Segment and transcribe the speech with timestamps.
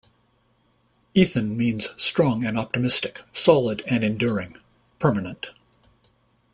[1.13, 4.57] Ethan means strong and optimistic, solid and enduring;
[4.97, 5.51] permanent.